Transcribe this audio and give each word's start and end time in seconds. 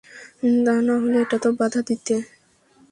তানাহলে 0.65 1.17
এটাতেও 1.23 1.53
বাধা 1.59 1.81
দিতে। 1.87 2.15